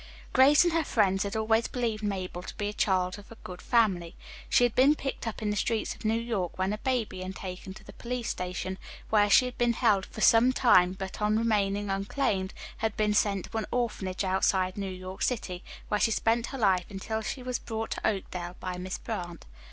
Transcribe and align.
Grace 0.33 0.63
and 0.63 0.73
her 0.73 0.83
friends 0.83 1.21
had 1.21 1.35
always 1.35 1.67
believed 1.67 2.01
Mabel 2.01 2.41
to 2.41 2.55
be 2.57 2.67
a 2.67 2.73
child 2.73 3.19
of 3.19 3.31
good 3.43 3.61
family. 3.61 4.15
She 4.49 4.63
had 4.63 4.73
been 4.73 4.95
picked 4.95 5.27
up 5.27 5.43
in 5.43 5.51
the 5.51 5.55
streets 5.55 5.93
of 5.93 6.03
New 6.03 6.19
York 6.19 6.57
when 6.57 6.73
a 6.73 6.79
baby, 6.79 7.21
and 7.21 7.35
taken 7.35 7.71
to 7.75 7.83
the 7.83 7.93
police 7.93 8.27
station, 8.27 8.79
where 9.11 9.29
she 9.29 9.45
had 9.45 9.59
been 9.59 9.73
held 9.73 10.07
for 10.07 10.21
some 10.21 10.53
time, 10.53 10.93
but 10.93 11.21
on 11.21 11.37
remaining 11.37 11.91
unclaimed, 11.91 12.55
had 12.77 12.97
been 12.97 13.13
sent 13.13 13.51
to 13.51 13.57
an 13.59 13.67
orphanage 13.69 14.23
outside 14.23 14.75
New 14.75 14.89
York 14.89 15.21
City, 15.21 15.63
where 15.89 15.99
she 15.99 16.09
had 16.09 16.15
spent 16.15 16.47
her 16.47 16.57
life 16.57 16.85
until 16.89 17.21
she 17.21 17.41
had 17.41 17.45
been 17.45 17.55
brought 17.67 17.91
to 17.91 18.07
Oakdale 18.07 18.55
by 18.59 18.77
Miss 18.79 18.97
Brant. 18.97 19.45